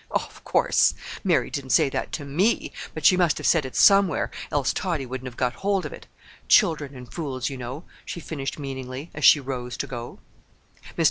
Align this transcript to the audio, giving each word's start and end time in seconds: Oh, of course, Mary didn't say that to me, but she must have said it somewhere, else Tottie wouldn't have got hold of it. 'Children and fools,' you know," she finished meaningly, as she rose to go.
Oh, 0.09 0.15
of 0.15 0.43
course, 0.43 0.95
Mary 1.23 1.51
didn't 1.51 1.69
say 1.69 1.87
that 1.89 2.11
to 2.13 2.25
me, 2.25 2.71
but 2.95 3.05
she 3.05 3.15
must 3.15 3.37
have 3.37 3.45
said 3.45 3.67
it 3.67 3.75
somewhere, 3.75 4.31
else 4.51 4.73
Tottie 4.73 5.05
wouldn't 5.05 5.27
have 5.27 5.37
got 5.37 5.53
hold 5.61 5.85
of 5.85 5.93
it. 5.93 6.07
'Children 6.47 6.95
and 6.95 7.13
fools,' 7.13 7.51
you 7.51 7.57
know," 7.57 7.83
she 8.03 8.19
finished 8.19 8.57
meaningly, 8.57 9.11
as 9.13 9.23
she 9.23 9.39
rose 9.39 9.77
to 9.77 9.85
go. 9.85 10.17